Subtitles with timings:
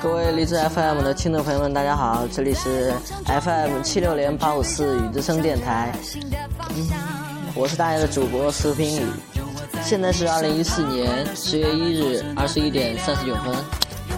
[0.00, 2.94] 各位荔枝 FM 的听众朋友们，大家好，这里是
[3.26, 5.92] FM 七六零八五四宇之声电台，
[7.54, 9.06] 我是大家的主播四平宇，
[9.82, 13.52] 现在是二零一四年十月一日二十一点三十九分，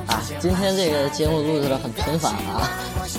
[0.06, 2.68] 啊，今天这个节目录制的很频繁啊，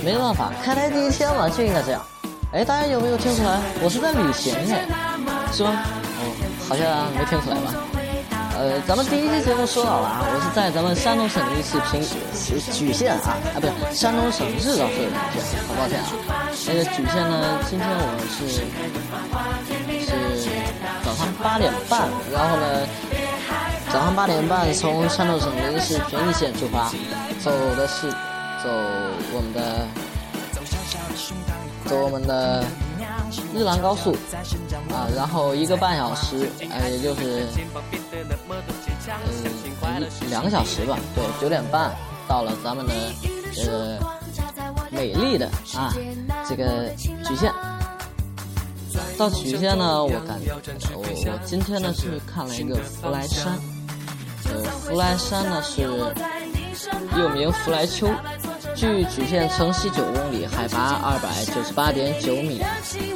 [0.06, 2.06] 没办法，开台第一天嘛就应该这样，
[2.54, 5.11] 哎，大家有没有听出来，我是在旅行哎？
[5.52, 5.84] 是吗？
[5.84, 5.88] 哦，
[6.68, 7.74] 好像没听出来吧？
[8.58, 13.20] 呃，咱们第一期节目说到了啊，我是在咱们山东省的一次平莒县啊，
[13.56, 16.06] 啊不是山东省日照市的莒县，很抱歉啊。
[16.68, 18.62] 那个莒县呢，今天我们是是
[21.04, 22.86] 早上八点半，然后呢，
[23.92, 26.92] 早上八点半从山东省临市平邑县出发，
[27.40, 28.12] 走的是
[28.62, 28.70] 走
[29.34, 29.88] 我们的
[31.86, 32.64] 走我们的
[33.54, 34.14] 日兰高速
[34.90, 37.46] 啊，然后一个半小时，呃，也就是。
[39.84, 41.92] 嗯，两个小时吧，对，九点半
[42.28, 42.94] 到了咱们的
[43.68, 43.98] 呃
[44.92, 45.94] 美丽的啊
[46.48, 46.90] 这个
[47.24, 47.52] 莒县。
[49.18, 50.40] 到莒县呢，我感
[50.94, 53.60] 我我今天呢是看了一个福来山，
[54.46, 55.82] 呃，福来山呢是
[57.18, 58.10] 又名福来丘。
[58.74, 62.64] 距莒县城西九公里，海拔二百九十八点九米，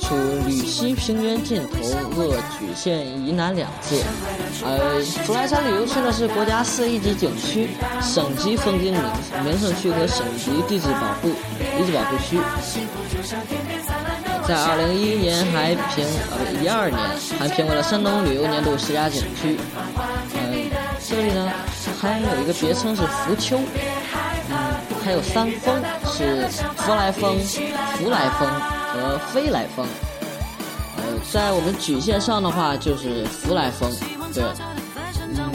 [0.08, 1.78] 处吕西平原尽头，
[2.16, 4.03] 鄂莒县以南两界。
[4.64, 7.70] 呃，福来山旅游区呢是国家四 A 级景区、
[8.02, 9.02] 省级风景名
[9.44, 11.30] 名胜区和省级地质保护
[11.80, 12.38] 遗址保护区。
[14.48, 17.00] 在二零一一年还评呃一二年
[17.39, 19.58] 还评为了山东旅游年度十佳景区。
[20.36, 20.53] 呃，
[21.03, 21.52] 这里呢
[21.99, 23.58] 还有一个别称是福丘。
[23.58, 23.66] 嗯
[25.04, 28.49] 还有三峰是福来峰、福来峰
[28.95, 29.86] 和飞来峰。
[30.98, 33.92] 呃，在我们曲线上的话就是福来峰，
[34.33, 34.44] 对。
[35.38, 35.52] 嗯，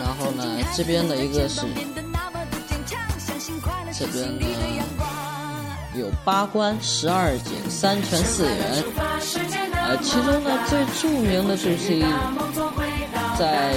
[0.00, 0.44] 然后呢，
[0.76, 1.62] 这边的一个是，
[3.92, 4.46] 这边呢
[5.96, 8.84] 有八关、十二景、三泉四园。
[9.86, 12.04] 呃，其中呢最著名的就是一
[13.38, 13.74] 在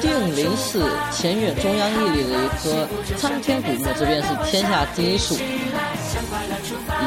[0.00, 5.36] 定陵寺前院中央屹立的一棵苍天古木，这边是天下第一树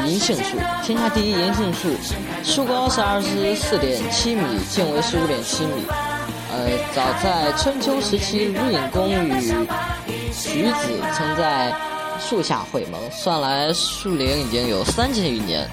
[0.06, 1.88] 银杏树，天下第一银杏树，
[2.42, 5.84] 树高是二十四点七米，径为十五点七米。
[6.52, 9.40] 呃，早在春秋时期，鲁隐公与
[10.32, 11.74] 徐子曾在
[12.20, 15.68] 树下会盟，算来树龄已经有三千余年。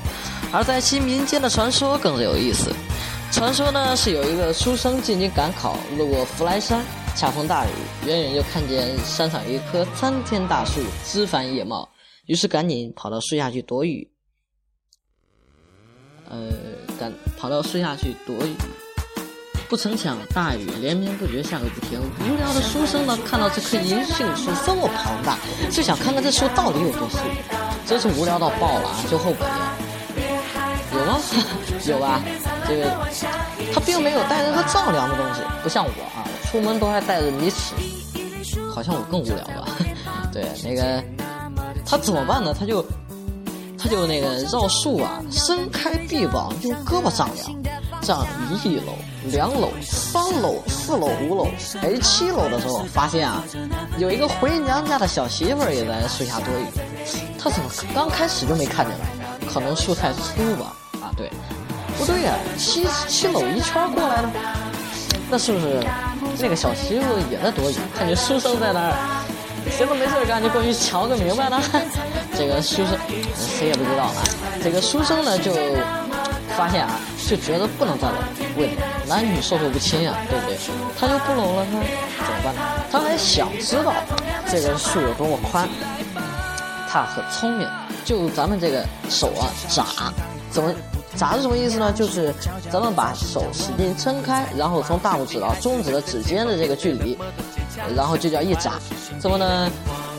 [0.52, 2.73] 而在其民间的传说更是有意思。
[3.31, 6.81] 传说呢是有一个书生进京赶考，路过福来山，
[7.16, 7.69] 恰逢大雨，
[8.06, 11.88] 远远就看见山上一棵参天大树，枝繁叶茂，
[12.31, 14.09] 于是赶紧跑到树下去躲雨。
[16.30, 16.47] 呃，
[16.97, 18.56] 赶跑到树下去躲雨，
[19.68, 22.00] 不曾想大雨连绵不绝，下个不停。
[22.00, 25.38] 无聊的书生呢，看到这棵银杏树这么庞大，
[25.70, 27.18] 就想看看这树到底有多粗，
[27.86, 28.96] 真是无聊到爆了啊！
[29.12, 29.46] 就后悔。
[30.94, 31.20] 有吗？
[31.86, 32.22] 有吧。
[32.66, 32.86] 这个
[33.74, 37.75] 他并没有带任何丈量的东西，不像我啊，出门都还带着米尺，
[38.74, 39.68] 好像我更无聊吧？
[40.31, 41.03] 对，那个
[41.91, 42.56] 他怎么办呢？
[42.57, 42.81] 他就
[43.78, 47.63] 他就那个绕树啊，伸开臂膀用胳膊丈量，
[48.02, 48.25] 丈
[48.63, 48.94] 一楼、
[49.25, 51.50] 两楼、三楼、四楼、五楼，
[51.81, 53.44] 哎，七楼的时候发现啊，
[53.97, 56.66] 有一个回娘家的小媳妇儿也在树下躲雨，
[57.38, 59.06] 他怎么刚开始就没看见呢？
[59.53, 60.73] 可能树太粗吧？
[61.02, 61.29] 啊，对。
[61.97, 64.31] 不对呀，七七搂一圈过来了，
[65.29, 65.85] 那是不是
[66.40, 67.75] 那个小媳妇也在躲雨？
[67.94, 68.96] 看见书生在那儿，
[69.78, 71.62] 闲着没事干就过去瞧个明白了。
[72.38, 72.98] 这个书生
[73.36, 74.24] 谁也不知道啊。
[74.64, 75.53] 这个书生呢就
[76.56, 78.16] 发现啊，就觉得不能再搂，
[78.58, 78.82] 为什么？
[79.08, 80.58] 男女授受不亲呀，对不对？
[81.00, 81.66] 他就不搂了，
[82.18, 82.62] 他怎么办呢？
[82.91, 83.94] 他还想知道
[84.50, 85.68] 这个树有多么宽，
[86.88, 87.68] 他很聪明，
[88.06, 89.85] 就咱们这个手啊眨，
[90.52, 90.73] 怎么？
[91.14, 91.91] 眨是什么意思呢？
[91.91, 92.34] 就是
[92.72, 97.18] 咱们把手使劲撑开，然后从大拇指到中指的指尖的这个距离，
[97.97, 98.76] 然后就叫一眨。
[99.22, 99.72] 怎么呢？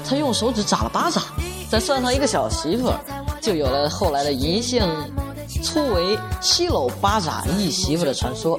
[0.09, 1.23] 他用手指眨了八眨，
[1.69, 2.93] 再算上一个小媳妇，
[3.41, 4.89] 就有了后来的银杏
[5.63, 8.59] 粗为七搂八眨一媳妇的传说。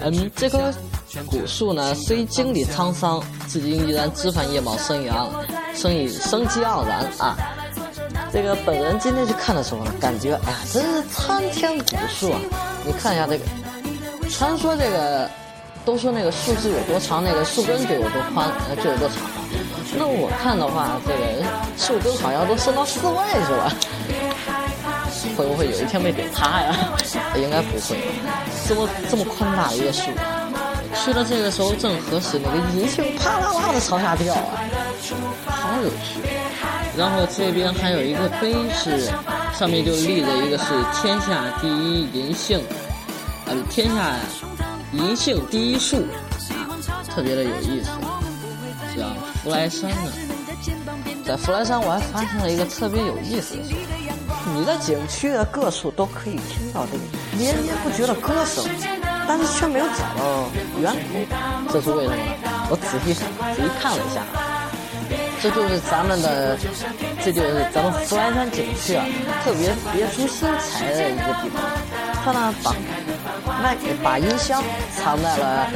[0.00, 0.72] 嗯，这棵
[1.26, 5.28] 古树呢，虽经历沧桑，至今依然枝繁叶茂，生养
[5.74, 7.36] 生意生机盎然啊。
[8.32, 12.40] 这个本人今天去看的时候呢，感觉哎呀，真是参天古树啊！
[12.86, 13.44] 你看一下这个，
[14.30, 15.28] 传说这个
[15.84, 19.18] 都说那个树枝有多长，那个树根就有多宽，呃，就有多长。
[19.96, 21.44] 那我看的话，这个
[21.78, 23.72] 树根好像都伸到室外去了，
[25.36, 26.74] 会不会有一天被顶塌呀？
[27.36, 27.96] 应该不会，
[28.66, 30.10] 这么这么宽大的一个树，
[30.94, 34.58] 去了这个时候正合适，那个银杏啪啦啦的朝下掉啊！
[35.46, 36.20] 好有趣。
[36.96, 39.10] 然后这边还有一个碑是，
[39.56, 40.64] 上面就立着一个是
[40.94, 42.60] 天下第一银杏，
[43.46, 44.14] 呃，天下
[44.92, 46.04] 银杏第一树，
[46.50, 46.74] 啊，
[47.14, 47.90] 特别的有意思。
[49.44, 49.96] 福来山呢，
[51.22, 53.74] 在福来山我还发现了一个特别有意思的事，
[54.54, 57.04] 你在景区的各处都可以听到这个
[57.36, 58.64] 绵绵不绝的歌声，
[59.28, 60.48] 但是却没有找到
[60.80, 62.22] 源头，这是为什么呢？
[62.70, 63.20] 我仔细仔
[63.54, 64.22] 细看了一下。
[65.42, 66.56] 这就是咱们的，
[67.22, 69.04] 这就是咱们福来山景区啊，
[69.44, 71.60] 特别别出心裁的一个地方。
[72.24, 72.74] 他呢把
[73.62, 74.64] 麦把音箱
[74.96, 75.68] 藏在了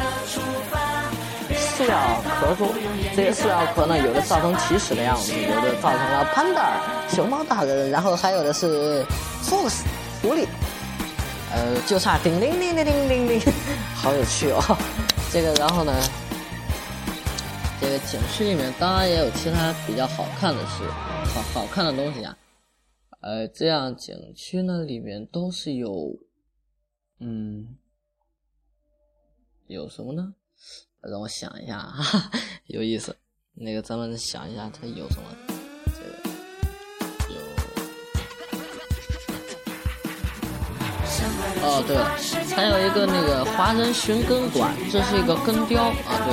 [1.79, 2.75] 塑料壳中，
[3.15, 9.05] 这些塑料壳呢，有的造成起始的样子，有的造成了 panda、熊猫大人，然后还有的是
[9.45, 9.85] fox
[10.21, 10.45] 狐狸，
[11.53, 13.41] 呃，就差叮铃铃铃铃铃铃，
[13.95, 14.61] 好有趣哦。
[15.33, 15.93] 这个然后呢？
[17.81, 20.83] 这个景区里面当然也有其他比较好看的事，
[21.33, 22.37] 好好看的东西啊。
[23.21, 26.11] 呃，这样景区呢里面都是有，
[27.21, 27.77] 嗯，
[29.69, 30.35] 有什么呢？
[31.03, 32.31] 让我想一下，哈哈，
[32.67, 33.15] 有意思。
[33.55, 35.25] 那个咱们想一下，它有什么？
[37.29, 37.37] 有
[41.61, 42.17] 哦，对了，
[42.55, 46.33] 还有一个那个华人寻根馆，这是一个根雕啊，对，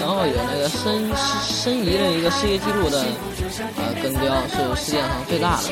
[0.00, 1.10] 然后有那个申
[1.42, 3.02] 申遗的一个世界纪录的
[3.76, 5.68] 呃根雕，是世界上最大的。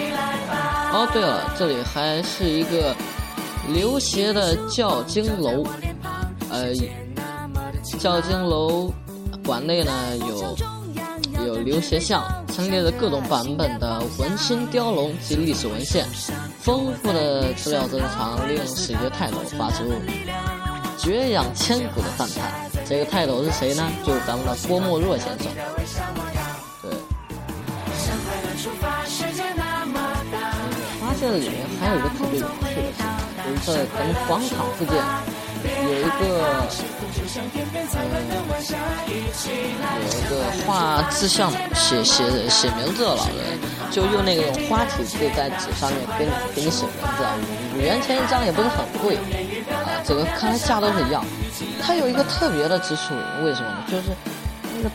[0.92, 2.96] 哦，对了，这里还是一个
[3.68, 5.62] 刘协的教经楼，
[6.50, 6.72] 呃，
[7.98, 8.92] 教经楼
[9.44, 10.56] 馆内呢有
[11.46, 16.06] 有刘学像，陈列着各种版本的文心雕龙及历史文献。
[16.60, 19.84] 丰富的资料珍藏令史学泰斗发出
[20.98, 22.52] 绝仰千古的赞叹。
[22.88, 23.88] 这个泰斗是谁呢？
[24.04, 25.46] 就是咱们的郭沫若先生。
[26.82, 26.90] 对。
[31.00, 32.98] 发现里面还有一个特别有趣的事，
[33.66, 34.96] 就是在咱们广场附近
[35.84, 36.22] 有一个，
[37.28, 37.40] 嗯，
[40.02, 40.32] 有一个
[40.66, 43.58] 画字像、写写写名字的老人。
[43.88, 47.24] 就用那个花体字在纸上面给你给你写名字，
[47.76, 49.16] 五元钱一张也不是很贵，
[49.72, 51.24] 啊，这个看来价都是一样。
[51.80, 53.84] 它有一个特别的之处，为什么呢？
[53.88, 54.10] 就是
[54.76, 54.90] 那个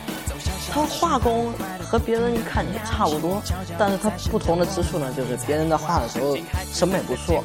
[0.72, 1.52] 它画工
[1.92, 3.42] 和别人一看也差不多，
[3.76, 6.34] 但是它不同的之处呢，就是别人在画的时候
[6.72, 7.44] 审美不错，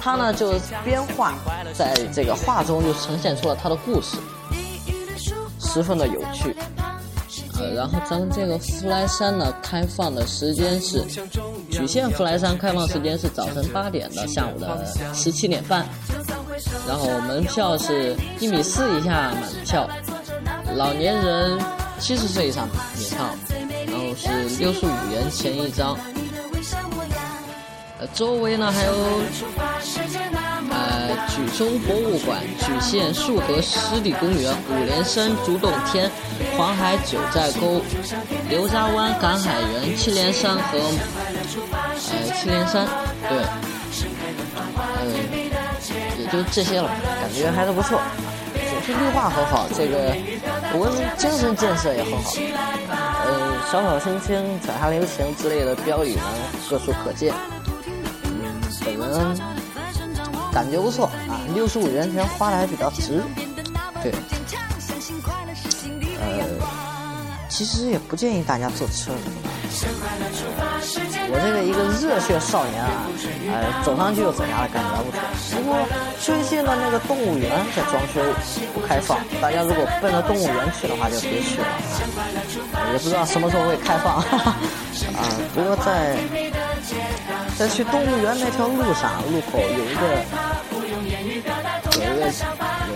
[0.00, 1.34] 他呢就是边画，
[1.74, 4.16] 在这个画中就呈现出了他的故事，
[5.58, 6.54] 十分的有趣。
[7.58, 11.04] 呃然后咱们这个福来山呢，开放的时间是，
[11.68, 15.84] 莒县福来山开放时间是早晨八点到下午的十七点半，
[16.86, 19.88] 然后门票是一米四以下满票，
[20.76, 21.58] 老年人
[21.98, 23.26] 七十岁以上免票，
[24.14, 24.28] 是
[24.58, 25.96] 六十五元钱一张，
[27.98, 28.92] 呃，周围呢还有。
[30.74, 36.10] 呃，举中博物馆、莒县束河湿地公园、五连山竹洞天、
[36.56, 37.82] 黄海九寨沟、
[38.48, 42.86] 刘家湾赶海园、七连山和呃七连山，
[43.28, 43.38] 对，
[44.96, 45.04] 呃，
[46.18, 46.88] 也就这些了，
[47.20, 48.00] 感觉还是不错。
[48.54, 50.16] 景区绿化很好，这个
[50.78, 52.32] 文精神建设也很好。
[53.72, 56.22] 呃，小小青青，脚下流行之类的标语呢，
[56.68, 57.34] 各处可见。
[58.24, 59.34] 嗯，本人。
[60.52, 63.22] 感觉不错啊，六十五元钱花的还比较值，
[64.02, 64.12] 对。
[66.20, 66.44] 呃，
[67.48, 69.48] 其实也不建议大家坐车什么的。
[71.32, 73.08] 我这个一个热血少年啊，
[73.48, 75.16] 呃，走上去就走下来，感觉不错。
[75.56, 75.80] 不过
[76.20, 78.20] 最近的那个动物园在装修，
[78.74, 81.66] 不开放，大家如果奔着动物园去的话，就别去了。
[82.92, 84.20] 也不知道什么时候会开放，
[85.16, 85.24] 啊，
[85.54, 86.16] 不过在。
[87.56, 90.02] 在去动物园那条路上，路口有一个
[91.96, 92.26] 有一个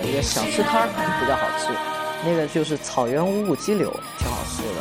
[0.03, 0.89] 有一个小吃摊
[1.21, 1.69] 比较好吃，
[2.25, 3.89] 那个就是草原五谷鸡柳，
[4.19, 4.81] 挺好吃的。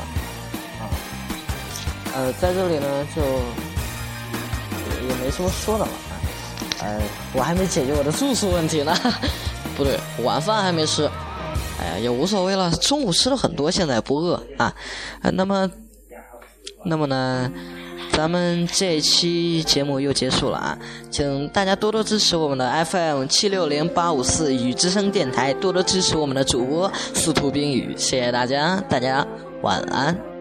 [2.15, 3.22] 呃，在这里呢就
[5.05, 5.91] 也没什么说的了。
[6.81, 7.01] 呃，
[7.34, 8.95] 我还没解决我的住宿问题呢，
[9.75, 11.10] 不对，晚饭还没吃。
[11.77, 14.74] 哎呀，也无所谓了，中午吃了很多，现在不饿啊。
[15.34, 15.69] 那么，
[16.86, 17.51] 那么呢？
[18.12, 20.77] 咱们这期节目又结束了啊，
[21.12, 29.25] 请大家多多支持我们的 FM 七六零八五四雨之声电台，多多支持我们的主播司徒冰雨，谢谢大家，大家
[29.62, 30.35] 晚安。